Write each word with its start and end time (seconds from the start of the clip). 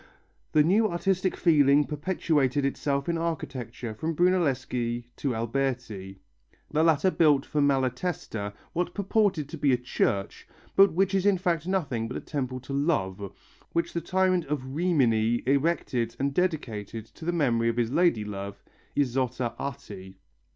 The 0.53 0.63
new 0.63 0.87
artistic 0.89 1.37
feeling 1.37 1.83
perpetuated 1.83 2.65
itself 2.65 3.07
in 3.07 3.19
architecture 3.19 3.93
from 3.93 4.15
Brunelleschi 4.15 5.05
to 5.17 5.35
Alberti. 5.35 6.17
The 6.71 6.81
latter 6.81 7.11
built 7.11 7.45
for 7.45 7.61
Malatesta 7.61 8.51
what 8.73 8.95
purported 8.95 9.47
to 9.49 9.59
be 9.59 9.71
a 9.71 9.77
church, 9.77 10.47
but 10.75 10.91
which 10.93 11.13
is 11.13 11.27
in 11.27 11.37
fact 11.37 11.67
nothing 11.67 12.07
but 12.07 12.17
a 12.17 12.21
temple 12.21 12.59
to 12.61 12.73
Love, 12.73 13.31
which 13.73 13.93
the 13.93 14.01
tyrant 14.01 14.45
of 14.45 14.73
Rimini 14.75 15.43
erected 15.45 16.15
and 16.17 16.33
dedicated 16.33 17.05
to 17.05 17.23
the 17.23 17.31
memory 17.31 17.69
of 17.69 17.77
his 17.77 17.91
lady 17.91 18.25
love, 18.25 18.63
Isotta 18.97 19.53
Atti. 19.59 20.15